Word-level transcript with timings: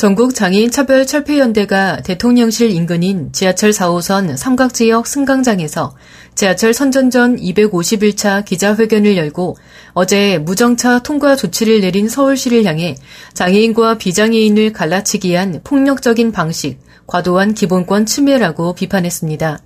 전국 0.00 0.34
장애인 0.34 0.70
차별 0.70 1.06
철폐연대가 1.06 1.98
대통령실 2.00 2.70
인근인 2.70 3.32
지하철 3.32 3.68
4호선 3.68 4.34
삼각지역 4.34 5.06
승강장에서 5.06 5.94
지하철 6.34 6.72
선전전 6.72 7.36
251차 7.36 8.46
기자회견을 8.46 9.18
열고 9.18 9.58
어제 9.92 10.38
무정차 10.38 11.00
통과 11.00 11.36
조치를 11.36 11.82
내린 11.82 12.08
서울시를 12.08 12.64
향해 12.64 12.94
장애인과 13.34 13.98
비장애인을 13.98 14.72
갈라치기 14.72 15.34
한 15.34 15.60
폭력적인 15.64 16.32
방식, 16.32 16.78
과도한 17.06 17.52
기본권 17.52 18.06
침해라고 18.06 18.74
비판했습니다. 18.74 19.58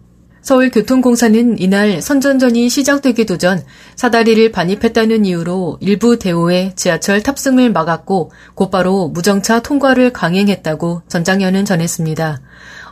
서울교통공사는 0.45 1.59
이날 1.59 2.03
선전전이 2.03 2.69
시작되기도 2.69 3.39
전 3.39 3.65
사다리를 3.97 4.53
반입했다는 4.53 5.25
이유로 5.25 5.79
일부 5.81 6.19
대우에 6.19 6.75
지하철 6.77 7.23
탑승을 7.23 7.73
막았고 7.73 8.31
곧바로 8.55 9.09
무정차 9.09 9.63
통과를 9.63 10.13
강행했다고 10.13 11.03
전장현은 11.09 11.65
전했습니다. 11.65 12.43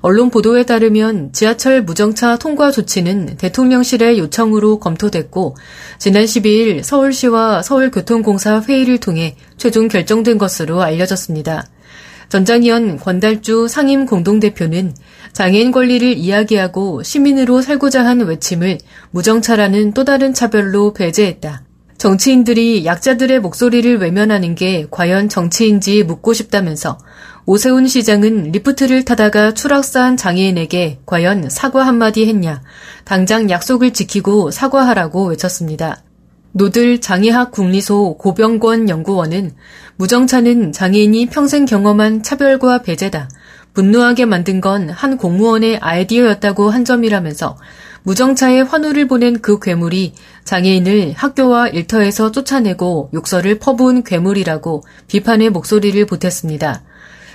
언론 0.01 0.31
보도에 0.31 0.65
따르면 0.65 1.35
지하철 1.35 1.83
무정차 1.83 2.39
통과 2.39 2.71
조치는 2.71 3.37
대통령실의 3.37 4.19
요청으로 4.19 4.81
검토됐고 4.81 5.55
지난 5.99 6.25
12일 6.25 6.83
서울시와 6.83 7.63
서울교통공사 7.63 8.63
회의를 8.63 8.99
통해 8.99 9.37
최종 9.59 9.89
결정된 9.89 10.39
것으로 10.39 10.81
알려졌습니다. 10.81 11.67
전장현 12.33 12.97
권달주 12.97 13.69
상임 13.69 14.07
공동대표는 14.07 14.95
장애인 15.35 15.71
권리를 15.71 16.17
이야기하고 16.17 17.03
시민으로 17.03 17.61
살고자 17.61 18.07
하는 18.07 18.25
외침을 18.25 18.79
무정차라는 19.11 19.93
또 19.93 20.05
다른 20.05 20.33
차별로 20.33 20.95
배제했다. 20.95 21.63
정치인들이 21.99 22.87
약자들의 22.87 23.39
목소리를 23.41 23.99
외면하는 23.99 24.55
게 24.55 24.87
과연 24.91 25.29
정치인지 25.29 26.05
묻고 26.05 26.33
싶다면서 26.33 26.97
오세훈 27.45 27.87
시장은 27.87 28.45
리프트를 28.53 29.05
타다가 29.05 29.53
추락사한 29.53 30.17
장애인에게 30.17 31.01
과연 31.05 31.51
사과 31.51 31.87
한마디 31.87 32.27
했냐. 32.27 32.63
당장 33.05 33.51
약속을 33.51 33.93
지키고 33.93 34.51
사과하라고 34.51 35.27
외쳤습니다. 35.27 36.03
노들 36.53 37.01
장애학 37.01 37.51
궁리소 37.51 38.19
고병권 38.19 38.89
연구원은 38.89 39.53
무정차는 39.97 40.73
장애인이 40.73 41.27
평생 41.27 41.65
경험한 41.65 42.23
차별과 42.23 42.83
배제다. 42.83 43.29
분노하게 43.75 44.27
만든 44.27 44.61
건 44.61 44.91
한 44.91 45.17
공무원의 45.17 45.79
아이디어였다고 45.79 46.71
한 46.71 46.85
점이라면서 46.85 47.57
무정차에 48.05 48.63
환호를 48.63 49.07
보낸 49.07 49.41
그 49.41 49.59
괴물이 49.61 50.15
장애인을 50.45 51.15
학교와 51.17 51.69
일터에서 51.69 52.33
쫓아내고 52.33 53.11
욕설을 53.15 53.59
퍼부은 53.59 54.03
괴물이라고 54.03 54.83
비판의 55.07 55.51
목소리를 55.51 56.05
보탰습니다. 56.07 56.83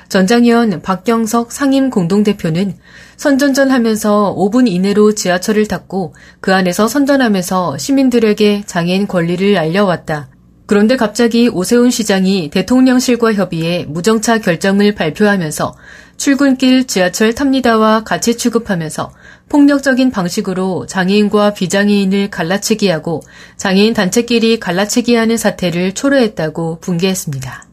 전장현 0.09 0.81
박경석 0.81 1.51
상임 1.51 1.89
공동대표는 1.89 2.77
선전전 3.17 3.71
하면서 3.71 4.33
5분 4.37 4.67
이내로 4.67 5.15
지하철을 5.15 5.67
탔고 5.67 6.15
그 6.39 6.53
안에서 6.53 6.87
선전하면서 6.87 7.77
시민들에게 7.77 8.63
장애인 8.65 9.07
권리를 9.07 9.57
알려왔다. 9.57 10.29
그런데 10.67 10.97
갑자기 10.97 11.47
오세훈 11.47 11.89
시장이 11.89 12.49
대통령실과 12.49 13.33
협의해 13.33 13.85
무정차 13.87 14.39
결정을 14.39 14.93
발표하면서 14.95 15.75
출근길 16.17 16.87
지하철 16.87 17.33
탑니다와 17.33 18.03
같이 18.03 18.35
취급하면서 18.35 19.11
폭력적인 19.47 20.11
방식으로 20.11 20.85
장애인과 20.85 21.53
비장애인을 21.53 22.29
갈라치기 22.29 22.89
하고 22.89 23.21
장애인 23.55 23.93
단체끼리 23.93 24.59
갈라치기 24.59 25.15
하는 25.15 25.37
사태를 25.37 25.93
초래했다고 25.93 26.79
분개했습니다. 26.81 27.67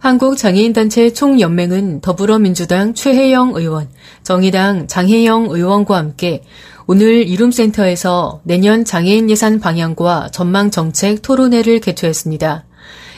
한국장애인단체 0.00 1.14
총연맹은 1.14 2.02
더불어민주당 2.02 2.92
최혜영 2.92 3.54
의원, 3.54 3.88
정의당 4.22 4.86
장혜영 4.86 5.46
의원과 5.48 5.96
함께 5.96 6.42
오늘 6.86 7.26
이룸센터에서 7.26 8.40
내년 8.44 8.84
장애인 8.84 9.30
예산 9.30 9.58
방향과 9.58 10.28
전망 10.32 10.70
정책 10.70 11.22
토론회를 11.22 11.80
개최했습니다. 11.80 12.66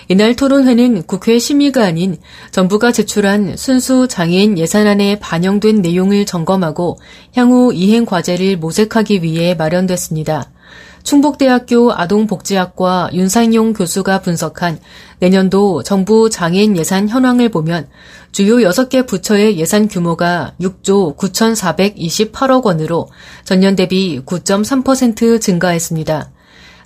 이날 0.09 0.37
토론회는 0.37 1.03
국회 1.03 1.41
심의가 1.41 1.85
아닌 1.85 2.17
정부가 2.53 2.93
제출한 2.93 3.57
순수 3.57 4.07
장애인 4.07 4.57
예산안에 4.57 5.19
반영된 5.19 5.83
내용을 5.83 6.27
점검하고 6.27 6.99
향후 7.35 7.75
이행 7.75 8.05
과제를 8.05 8.57
모색하기 8.59 9.25
위해 9.25 9.55
마련됐습니다. 9.55 10.49
충북대학교 11.03 11.93
아동복지학과 11.93 13.11
윤상용 13.15 13.73
교수가 13.73 14.23
분석한 14.23 14.79
내년도 15.19 15.83
정부 15.83 16.31
장애인 16.31 16.77
예산 16.77 17.09
현황을 17.09 17.49
보면 17.49 17.89
주요 18.37 18.57
6개 18.57 19.07
부처의 19.07 19.57
예산 19.59 19.89
규모가 19.89 20.53
6조 20.61 21.17
9,428억 21.17 22.67
원으로 22.67 23.09
전년 23.45 23.77
대비 23.77 24.21
9.3% 24.27 25.41
증가했습니다. 25.41 26.31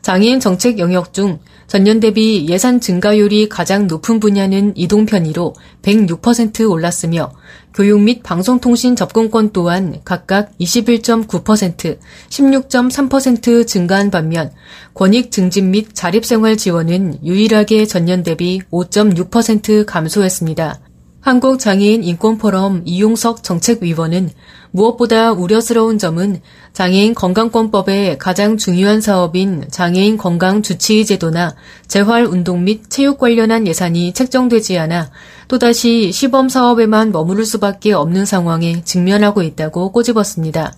장애인 0.01 0.39
정책 0.39 0.79
영역 0.79 1.13
중 1.13 1.41
전년 1.67 1.99
대비 1.99 2.47
예산 2.49 2.79
증가율이 2.79 3.49
가장 3.49 3.89
높은 3.89 4.21
분야는 4.21 4.75
이동 4.77 5.07
편의로 5.07 5.55
106% 5.83 6.71
올랐으며 6.71 7.33
교육 7.75 8.01
및 8.01 8.23
방송통신 8.23 8.95
접근권 8.95 9.51
또한 9.51 10.03
각각 10.05 10.53
21.9%, 10.61 11.99
16.3% 12.29 13.67
증가한 13.67 14.13
반면 14.13 14.53
권익 14.95 15.33
증진 15.33 15.73
및 15.73 15.89
자립생활 15.95 16.57
지원은 16.57 17.25
유일하게 17.25 17.87
전년 17.87 18.23
대비 18.23 18.61
5.6% 18.71 19.85
감소했습니다. 19.85 20.90
한국장애인 21.21 22.03
인권포럼 22.03 22.83
이용석 22.87 23.43
정책위원은 23.43 24.31
무엇보다 24.71 25.33
우려스러운 25.33 25.99
점은 25.99 26.41
장애인 26.73 27.15
건강권법의 27.15 28.19
가장 28.19 28.57
중요한 28.57 29.01
사업인 29.01 29.65
장애인 29.71 30.17
건강 30.17 30.63
주치의 30.63 31.05
제도나 31.05 31.55
재활운동 31.89 32.65
및 32.65 32.89
체육 32.89 33.19
관련한 33.19 33.67
예산이 33.67 34.13
책정되지 34.13 34.79
않아 34.79 35.11
또다시 35.49 36.13
시범 36.13 36.49
사업에만 36.49 37.13
머무를 37.13 37.45
수밖에 37.45 37.93
없는 37.93 38.25
상황에 38.25 38.83
직면하고 38.85 39.43
있다고 39.43 39.93
꼬집었습니다. 39.93 40.73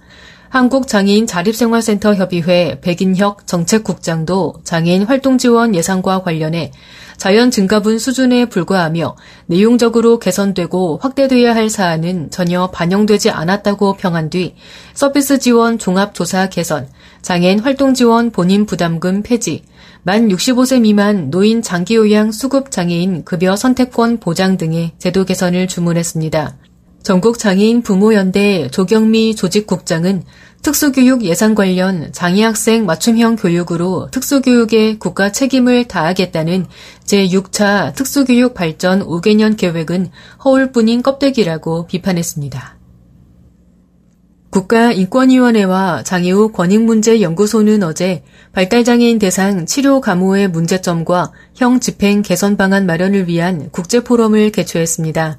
한국장애인 0.53 1.27
자립생활센터 1.27 2.15
협의회 2.15 2.79
백인혁 2.83 3.47
정책국장도 3.47 4.57
장애인 4.65 5.05
활동 5.05 5.39
지원 5.39 5.75
예산과 5.75 6.21
관련해 6.25 6.73
자연 7.17 7.51
증가분 7.51 7.99
수준에 7.99 8.45
불과하며 8.45 9.17
내용적으로 9.47 10.19
개선되고 10.19 10.99
확대돼야 11.01 11.55
할 11.55 11.71
사안은 11.71 12.31
전혀 12.31 12.67
반영되지 12.67 13.31
않았다고 13.31 13.95
평한 13.95 14.29
뒤 14.29 14.55
서비스 14.93 15.39
지원 15.39 15.79
종합조사 15.79 16.51
개선, 16.51 16.87
장애인 17.23 17.61
활동 17.61 17.95
지원 17.95 18.31
본인 18.31 18.67
부담금 18.67 19.23
폐지, 19.23 19.63
만 20.03 20.29
65세 20.29 20.83
미만 20.83 21.31
노인 21.31 21.63
장기 21.63 21.95
요양 21.95 22.31
수급 22.31 22.71
장애인 22.71 23.25
급여 23.25 23.57
선택권 23.57 24.19
보장 24.19 24.59
등의 24.59 24.93
제도 24.99 25.25
개선을 25.25 25.67
주문했습니다. 25.67 26.59
전국 27.03 27.37
장애인 27.37 27.83
부모연대 27.83 28.69
조경미 28.71 29.35
조직국장은 29.35 30.23
특수교육 30.63 31.25
예산 31.25 31.57
관련 31.57 32.13
장애학생 32.13 32.87
맞춤형 32.87 33.35
교육으로 33.35 34.09
특수교육에 34.13 34.97
국가 34.99 35.33
책임을 35.33 35.89
다하겠다는 35.89 36.67
제6차 37.05 37.95
특수교육 37.95 38.55
발전 38.55 39.05
5개년 39.05 39.57
계획은 39.57 40.11
허울뿐인 40.45 41.03
껍데기라고 41.03 41.89
비판했습니다. 41.89 42.79
국가인권위원회와 44.51 46.05
장애우 46.05 46.53
권익문제연구소는 46.53 47.83
어제 47.83 48.23
발달장애인 48.53 49.19
대상 49.19 49.67
치료 49.67 50.01
감호의 50.01 50.49
문제점과 50.49 51.33
형 51.55 51.81
집행 51.81 52.23
개선 52.23 52.57
방안 52.57 52.87
마련을 52.87 53.27
위한 53.27 53.71
국제포럼을 53.71 54.51
개최했습니다. 54.51 55.39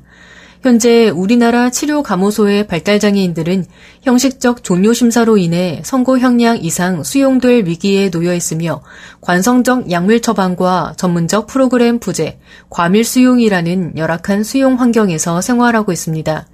현재 0.64 1.10
우리나라 1.10 1.70
치료 1.70 2.02
감호소의 2.02 2.68
발달장애인들은 2.68 3.66
형식적 4.04 4.64
종료 4.64 4.94
심사로 4.94 5.36
인해 5.36 5.82
선고 5.84 6.18
형량 6.18 6.60
이상 6.60 7.04
수용될 7.04 7.66
위기에 7.66 8.10
놓여 8.10 8.34
있으며 8.34 8.82
관성적 9.20 9.92
약물 9.92 10.22
처방과 10.22 10.94
전문적 10.96 11.48
프로그램 11.48 12.00
부재, 12.00 12.40
과밀 12.70 13.04
수용이라는 13.04 13.98
열악한 13.98 14.46
수용 14.46 14.80
환경에서 14.80 15.42
생활하고 15.42 15.92
있습니다. 15.92 16.48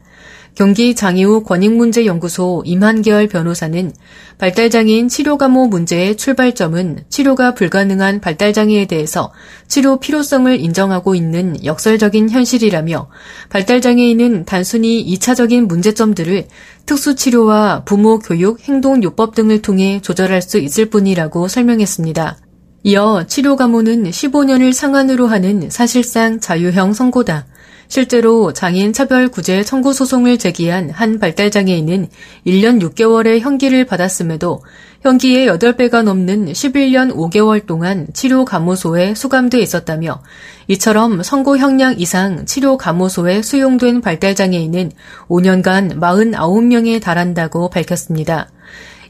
경기 0.59 0.93
장애우 0.93 1.43
권익문제연구소 1.43 2.63
임한계열 2.65 3.27
변호사는 3.29 3.93
발달장애인 4.39 5.07
치료 5.07 5.37
감호 5.37 5.67
문제의 5.67 6.17
출발점은 6.17 7.05
치료가 7.07 7.53
불가능한 7.53 8.19
발달장애에 8.19 8.83
대해서 8.87 9.31
치료 9.69 10.01
필요성을 10.01 10.59
인정하고 10.59 11.15
있는 11.15 11.63
역설적인 11.63 12.29
현실이라며 12.29 13.09
발달장애인은 13.47 14.43
단순히 14.43 15.01
2차적인 15.15 15.65
문제점들을 15.67 16.47
특수치료와 16.85 17.85
부모 17.85 18.19
교육, 18.19 18.59
행동요법 18.59 19.35
등을 19.35 19.61
통해 19.61 20.01
조절할 20.01 20.41
수 20.41 20.57
있을 20.57 20.87
뿐이라고 20.87 21.47
설명했습니다. 21.47 22.37
이어 22.83 23.23
치료 23.27 23.55
감호는 23.55 24.03
15년을 24.03 24.73
상한으로 24.73 25.27
하는 25.27 25.69
사실상 25.69 26.41
자유형 26.41 26.91
선고다. 26.91 27.45
실제로 27.89 28.53
장애인 28.53 28.93
차별 28.93 29.29
구제 29.29 29.63
청구 29.63 29.93
소송을 29.93 30.37
제기한 30.37 30.91
한 30.91 31.17
발달장애인은 31.17 32.07
1년 32.45 32.79
6개월의 32.81 33.39
형기를 33.39 33.83
받았음에도 33.85 34.61
형기의 35.01 35.47
8배가 35.47 36.03
넘는 36.03 36.51
11년 36.51 37.11
5개월 37.11 37.65
동안 37.65 38.05
치료 38.13 38.45
감호소에 38.45 39.15
수감돼 39.15 39.59
있었다며 39.59 40.21
이처럼 40.67 41.23
선고 41.23 41.57
형량 41.57 41.95
이상 41.97 42.45
치료 42.45 42.77
감호소에 42.77 43.41
수용된 43.41 44.01
발달장애인은 44.01 44.91
5년간 45.27 45.99
49명에 45.99 47.01
달한다고 47.01 47.71
밝혔습니다. 47.71 48.49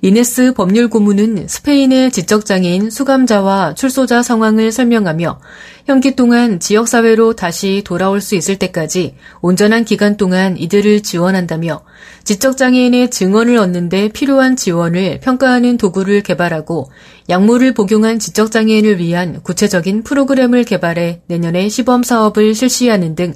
이네스 0.01 0.53
법률 0.53 0.89
고문은 0.89 1.49
스페인의 1.49 2.11
지적장애인 2.11 2.89
수감자와 2.89 3.73
출소자 3.73 4.23
상황을 4.23 4.71
설명하며 4.71 5.41
형기 5.87 6.15
동안 6.15 6.61
지역사회로 6.61 7.33
다시 7.33 7.81
돌아올 7.83 8.21
수 8.21 8.35
있을 8.35 8.57
때까지 8.57 9.15
온전한 9.41 9.83
기간 9.83 10.15
동안 10.15 10.55
이들을 10.55 11.01
지원한다며 11.01 11.81
지적장애인의 12.23 13.09
증언을 13.09 13.57
얻는데 13.57 14.09
필요한 14.09 14.55
지원을 14.55 15.19
평가하는 15.19 15.77
도구를 15.77 16.21
개발하고 16.21 16.89
약물을 17.27 17.73
복용한 17.73 18.19
지적장애인을 18.19 18.99
위한 18.99 19.41
구체적인 19.43 20.03
프로그램을 20.03 20.63
개발해 20.63 21.23
내년에 21.27 21.67
시범 21.67 22.03
사업을 22.03 22.55
실시하는 22.55 23.15
등 23.15 23.33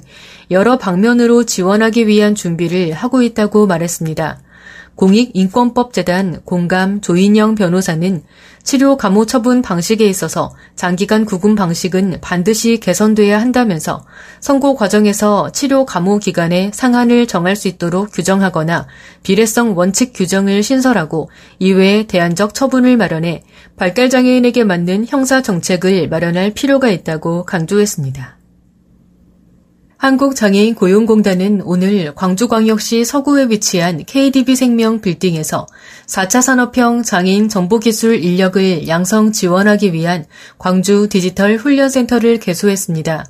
여러 0.50 0.78
방면으로 0.78 1.44
지원하기 1.44 2.06
위한 2.06 2.34
준비를 2.34 2.92
하고 2.92 3.22
있다고 3.22 3.66
말했습니다. 3.66 4.43
공익인권법재단 4.96 6.42
공감 6.44 7.00
조인영 7.00 7.54
변호사는 7.54 8.22
치료 8.62 8.96
감호 8.96 9.26
처분 9.26 9.60
방식에 9.60 10.06
있어서 10.06 10.54
장기간 10.74 11.26
구금 11.26 11.54
방식은 11.54 12.18
반드시 12.20 12.78
개선돼야 12.78 13.40
한다면서 13.40 14.04
선고 14.40 14.74
과정에서 14.74 15.52
치료 15.52 15.84
감호 15.84 16.18
기간의 16.18 16.70
상한을 16.72 17.26
정할 17.26 17.56
수 17.56 17.68
있도록 17.68 18.10
규정하거나 18.12 18.86
비례성 19.22 19.76
원칙 19.76 20.12
규정을 20.14 20.62
신설하고 20.62 21.30
이외에 21.58 22.04
대안적 22.06 22.54
처분을 22.54 22.96
마련해 22.96 23.44
발달장애인에게 23.76 24.64
맞는 24.64 25.06
형사 25.08 25.42
정책을 25.42 26.08
마련할 26.08 26.52
필요가 26.52 26.88
있다고 26.88 27.44
강조했습니다. 27.44 28.33
한국장애인 29.96 30.74
고용공단은 30.74 31.62
오늘 31.64 32.14
광주광역시 32.14 33.04
서구에 33.04 33.46
위치한 33.48 34.04
KDB 34.04 34.56
생명 34.56 35.00
빌딩에서 35.00 35.66
4차 36.06 36.42
산업형 36.42 37.02
장애인 37.02 37.48
정보기술 37.48 38.22
인력을 38.22 38.88
양성 38.88 39.32
지원하기 39.32 39.92
위한 39.92 40.26
광주 40.58 41.08
디지털 41.08 41.56
훈련센터를 41.56 42.38
개소했습니다. 42.38 43.24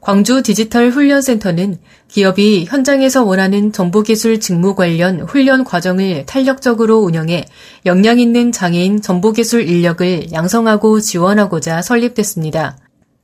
광주 0.00 0.42
디지털 0.42 0.90
훈련센터는 0.90 1.78
기업이 2.08 2.66
현장에서 2.68 3.22
원하는 3.22 3.70
정보기술 3.72 4.40
직무 4.40 4.74
관련 4.74 5.20
훈련 5.20 5.62
과정을 5.62 6.26
탄력적으로 6.26 6.98
운영해 6.98 7.44
역량 7.86 8.18
있는 8.18 8.50
장애인 8.50 9.00
정보기술 9.00 9.68
인력을 9.68 10.32
양성하고 10.32 11.00
지원하고자 11.00 11.82
설립됐습니다. 11.82 12.76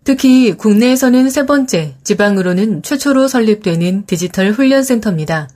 특히 0.06 0.52
국내에서는 0.52 1.30
세 1.30 1.46
번째, 1.46 1.96
지방으로는 2.04 2.84
최초로 2.84 3.26
설립되는 3.26 4.06
디지털 4.06 4.52
훈련센터입니다. 4.52 5.48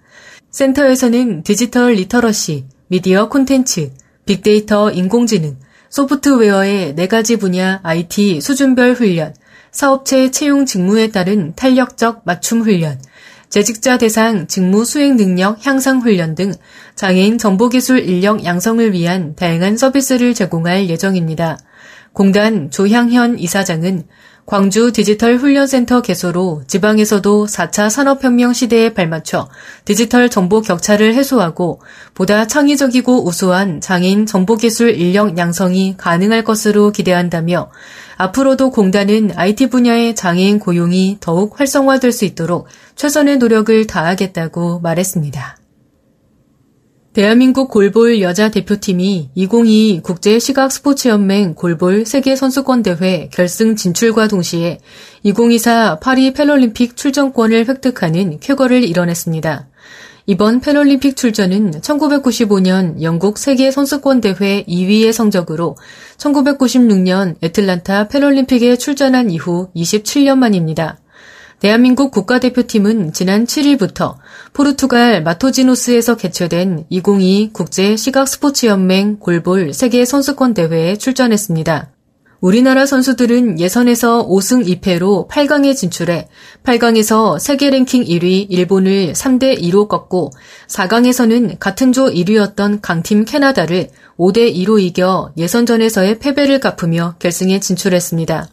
센터에서는 0.50 1.44
디지털 1.44 1.92
literacy, 1.92 2.64
미디어 2.88 3.28
콘텐츠, 3.28 3.92
빅데이터 4.26 4.90
인공지능, 4.90 5.56
소프트웨어의 5.88 6.96
네 6.96 7.06
가지 7.06 7.36
분야 7.36 7.78
IT 7.84 8.40
수준별 8.40 8.94
훈련, 8.94 9.36
사업체 9.70 10.32
채용 10.32 10.66
직무에 10.66 11.12
따른 11.12 11.54
탄력적 11.54 12.22
맞춤 12.24 12.62
훈련, 12.62 13.00
재직자 13.50 13.98
대상 13.98 14.48
직무 14.48 14.84
수행 14.84 15.16
능력 15.16 15.64
향상 15.64 16.00
훈련 16.00 16.34
등 16.34 16.52
장애인 16.96 17.38
정보기술 17.38 18.00
인력 18.00 18.44
양성을 18.44 18.92
위한 18.94 19.36
다양한 19.36 19.76
서비스를 19.76 20.34
제공할 20.34 20.88
예정입니다. 20.88 21.56
공단 22.12 22.72
조향현 22.72 23.38
이사장은 23.38 24.08
광주 24.50 24.90
디지털 24.90 25.36
훈련센터 25.36 26.02
개소로 26.02 26.64
지방에서도 26.66 27.46
4차 27.46 27.88
산업혁명 27.88 28.52
시대에 28.52 28.92
발맞춰 28.92 29.48
디지털 29.84 30.28
정보 30.28 30.60
격차를 30.60 31.14
해소하고 31.14 31.80
보다 32.14 32.48
창의적이고 32.48 33.28
우수한 33.28 33.80
장애인 33.80 34.26
정보기술 34.26 34.96
인력 34.96 35.38
양성이 35.38 35.94
가능할 35.96 36.42
것으로 36.42 36.90
기대한다며 36.90 37.70
앞으로도 38.16 38.70
공단은 38.70 39.30
IT 39.36 39.68
분야의 39.68 40.16
장애인 40.16 40.58
고용이 40.58 41.18
더욱 41.20 41.60
활성화될 41.60 42.10
수 42.10 42.24
있도록 42.24 42.66
최선의 42.96 43.38
노력을 43.38 43.86
다하겠다고 43.86 44.80
말했습니다. 44.80 45.59
대한민국 47.12 47.70
골볼 47.70 48.20
여자 48.20 48.50
대표팀이 48.50 49.30
2022 49.34 50.00
국제 50.04 50.38
시각 50.38 50.70
스포츠 50.70 51.08
연맹 51.08 51.56
골볼 51.56 52.06
세계 52.06 52.36
선수권 52.36 52.84
대회 52.84 53.28
결승 53.32 53.74
진출과 53.74 54.28
동시에 54.28 54.78
2024 55.24 55.98
파리 55.98 56.32
패럴림픽 56.32 56.96
출전권을 56.96 57.66
획득하는 57.66 58.38
쾌거를 58.38 58.84
이뤄냈습니다. 58.84 59.66
이번 60.26 60.60
패럴림픽 60.60 61.16
출전은 61.16 61.80
1995년 61.80 63.02
영국 63.02 63.38
세계 63.38 63.72
선수권 63.72 64.20
대회 64.20 64.64
2위의 64.68 65.12
성적으로 65.12 65.76
1996년 66.16 67.34
애틀란타 67.42 68.06
패럴림픽에 68.06 68.76
출전한 68.76 69.30
이후 69.30 69.68
27년 69.74 70.38
만입니다. 70.38 71.00
대한민국 71.60 72.10
국가대표팀은 72.10 73.12
지난 73.12 73.44
7일부터 73.44 74.16
포르투갈 74.54 75.22
마토지노스에서 75.22 76.16
개최된 76.16 76.86
2022 76.88 77.50
국제 77.52 77.96
시각 77.96 78.28
스포츠 78.28 78.64
연맹 78.64 79.18
골볼 79.18 79.74
세계 79.74 80.06
선수권 80.06 80.54
대회에 80.54 80.96
출전했습니다. 80.96 81.90
우리나라 82.40 82.86
선수들은 82.86 83.60
예선에서 83.60 84.26
5승 84.26 84.80
2패로 84.80 85.28
8강에 85.28 85.76
진출해 85.76 86.28
8강에서 86.64 87.38
세계 87.38 87.68
랭킹 87.68 88.04
1위 88.04 88.46
일본을 88.48 89.12
3대 89.12 89.60
2로 89.60 89.86
꺾고 89.86 90.30
4강에서는 90.66 91.58
같은 91.60 91.92
조 91.92 92.06
1위였던 92.06 92.78
강팀 92.80 93.26
캐나다를 93.26 93.90
5대 94.18 94.54
2로 94.54 94.80
이겨 94.80 95.30
예선전에서의 95.36 96.20
패배를 96.20 96.58
갚으며 96.58 97.16
결승에 97.18 97.60
진출했습니다. 97.60 98.48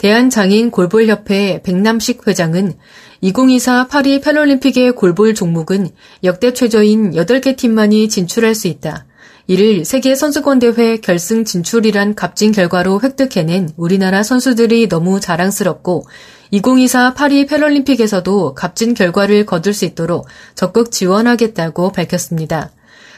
대한장애인 0.00 0.70
골볼협회 0.70 1.60
백남식 1.62 2.26
회장은 2.26 2.72
2024 3.20 3.88
파리 3.88 4.18
패럴림픽의 4.22 4.92
골볼 4.92 5.34
종목은 5.34 5.90
역대 6.24 6.54
최저인 6.54 7.10
8개 7.10 7.54
팀만이 7.54 8.08
진출할 8.08 8.54
수 8.54 8.66
있다. 8.66 9.04
이를 9.46 9.84
세계 9.84 10.14
선수권대회 10.14 11.00
결승 11.02 11.44
진출이란 11.44 12.14
값진 12.14 12.52
결과로 12.52 13.02
획득해낸 13.02 13.68
우리나라 13.76 14.22
선수들이 14.22 14.88
너무 14.88 15.20
자랑스럽고 15.20 16.06
2024 16.50 17.12
파리 17.12 17.44
패럴림픽에서도 17.44 18.54
값진 18.54 18.94
결과를 18.94 19.44
거둘 19.44 19.74
수 19.74 19.84
있도록 19.84 20.28
적극 20.54 20.90
지원하겠다고 20.92 21.92
밝혔습니다. 21.92 22.70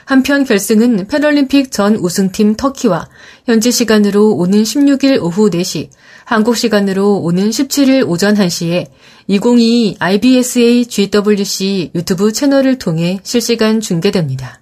한편 0.04 0.44
결승은 0.44 1.06
패럴림픽 1.06 1.70
전 1.70 1.96
우승팀 1.96 2.56
터키와 2.56 3.08
현지 3.46 3.70
시간으로 3.70 4.32
오는 4.36 4.62
16일 4.62 5.22
오후 5.22 5.50
4시, 5.50 5.90
한국 6.24 6.56
시간으로 6.56 7.18
오는 7.18 7.50
17일 7.50 8.08
오전 8.08 8.34
1시에 8.34 8.86
2022 9.28 9.96
IBSA 9.98 10.86
GWC 10.86 11.92
유튜브 11.94 12.32
채널을 12.32 12.78
통해 12.78 13.18
실시간 13.22 13.80
중계됩니다. 13.80 14.60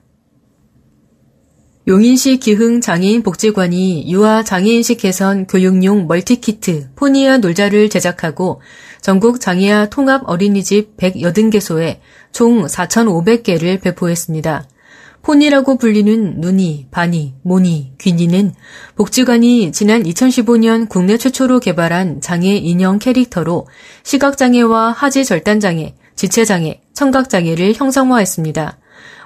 용인시 1.89 2.37
기흥 2.37 2.81
장애인 2.81 3.23
복지관이 3.23 4.13
유아 4.13 4.45
장애인식 4.45 4.99
개선 4.99 5.47
교육용 5.47 6.07
멀티키트 6.07 6.91
포니아 6.95 7.39
놀자를 7.39 7.89
제작하고 7.89 8.61
전국 9.01 9.41
장애아 9.41 9.87
통합 9.87 10.23
어린이집 10.27 10.97
180개소에 10.99 11.99
총 12.33 12.67
4,500개를 12.67 13.81
배포했습니다. 13.81 14.69
폰이라고 15.23 15.77
불리는 15.77 16.41
눈이, 16.41 16.87
바니, 16.91 17.35
모니, 17.43 17.93
귀니는 17.99 18.55
복지관이 18.97 19.73
지난 19.73 20.03
2015년 20.03 20.89
국내 20.89 21.19
최초로 21.19 21.61
개발한 21.61 22.21
장애 22.21 22.57
인형 22.57 22.99
캐릭터로 22.99 23.67
시각장애와 24.03 24.93
하지 24.93 25.25
절단장애, 25.25 25.95
지체장애, 26.17 26.81
청각장애를 26.95 27.75
형성화했습니다. 27.75 28.79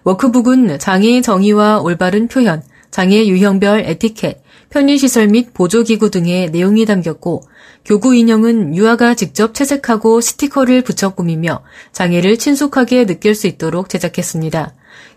워크북은 0.02 0.78
장애의 0.78 1.22
정의와 1.22 1.80
올바른 1.80 2.28
표현, 2.28 2.62
장애 2.90 3.26
유형별 3.26 3.84
에티켓, 3.86 4.42
편의시설 4.70 5.28
및 5.28 5.54
보조기구 5.54 6.10
등의 6.10 6.50
내용이 6.50 6.84
담겼고 6.84 7.42
교구 7.84 8.14
인형은 8.14 8.74
유아가 8.74 9.14
직접 9.14 9.54
채색하고 9.54 10.20
스티커를 10.20 10.82
붙여 10.82 11.10
꾸미며 11.10 11.62
장애를 11.92 12.38
친숙하게 12.38 13.06
느낄 13.06 13.34
수 13.34 13.46
있도록 13.46 13.88
제작했습니다. 13.88 14.74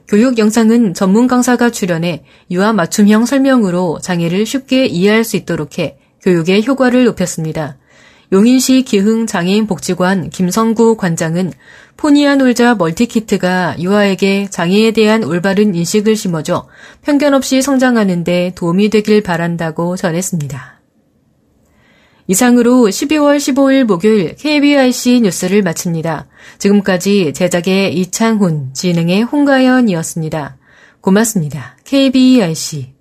교육 0.08 0.38
영상은 0.38 0.94
전문 0.94 1.28
강사가 1.28 1.70
출연해 1.70 2.24
유아 2.50 2.74
맞춤형 2.74 3.26
설명으로 3.26 4.00
장애를 4.02 4.46
쉽게 4.46 4.86
이해할 4.86 5.24
수 5.24 5.36
있도록 5.36 5.80
해 5.80 5.98
교육의 6.22 6.66
효과를 6.66 7.04
높였습니다. 7.06 7.78
용인시 8.32 8.82
기흥 8.84 9.26
장애인 9.26 9.68
복지관 9.68 10.30
김성구 10.30 10.98
관장은 10.98 11.54
포니아 11.96 12.36
놀자 12.36 12.76
멀티키트가 12.76 13.78
유아에게 13.80 14.50
장애에 14.50 14.92
대한 14.92 15.24
올바른 15.24 15.74
인식을 15.74 16.16
심어줘 16.16 16.68
편견 17.04 17.34
없이 17.34 17.62
성장하는 17.62 18.24
데 18.24 18.52
도움이 18.56 18.90
되길 18.90 19.24
바란다고 19.24 19.96
전했습니다. 19.96 20.77
이상으로 22.28 22.88
12월 22.88 23.38
15일 23.38 23.86
목요일 23.86 24.36
KBIC 24.36 25.22
뉴스를 25.22 25.62
마칩니다. 25.62 26.28
지금까지 26.60 27.34
제작의 27.34 27.98
이창훈, 27.98 28.74
진행의 28.74 29.24
홍가연이었습니다. 29.24 30.58
고맙습니다. 31.02 31.78
KBIC 31.86 32.94